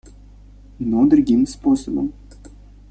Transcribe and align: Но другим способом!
Но 0.79 1.05
другим 1.07 1.45
способом! 1.45 2.11